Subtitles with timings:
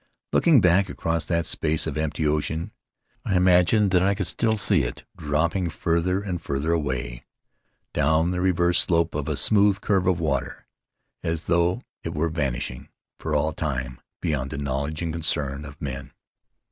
[0.33, 2.71] Looking back across that space of empty ocean,
[3.23, 7.23] I imagined that I could still see it drop ping farther and farther away,
[7.93, 10.65] down the reverse slope of a smooth curve of water,
[11.21, 15.79] as though it were vanishing for all time beyond the knowledge and the concern of
[15.79, 16.11] men.